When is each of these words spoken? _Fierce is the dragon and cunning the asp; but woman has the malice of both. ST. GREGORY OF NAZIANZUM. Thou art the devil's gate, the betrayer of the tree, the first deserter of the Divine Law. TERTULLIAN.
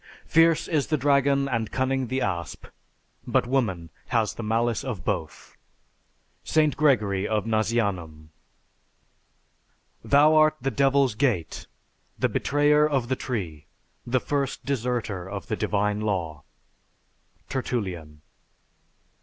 _Fierce 0.27 0.67
is 0.67 0.87
the 0.87 0.97
dragon 0.97 1.47
and 1.47 1.71
cunning 1.71 2.07
the 2.07 2.21
asp; 2.21 2.65
but 3.27 3.45
woman 3.45 3.91
has 4.07 4.33
the 4.33 4.41
malice 4.41 4.83
of 4.83 5.05
both. 5.05 5.55
ST. 6.43 6.75
GREGORY 6.75 7.27
OF 7.27 7.45
NAZIANZUM. 7.45 8.31
Thou 10.03 10.33
art 10.35 10.55
the 10.59 10.71
devil's 10.71 11.13
gate, 11.13 11.67
the 12.17 12.27
betrayer 12.29 12.89
of 12.89 13.09
the 13.09 13.15
tree, 13.15 13.67
the 14.03 14.19
first 14.19 14.65
deserter 14.65 15.29
of 15.29 15.45
the 15.49 15.55
Divine 15.55 15.99
Law. 16.01 16.45
TERTULLIAN. 17.47 18.23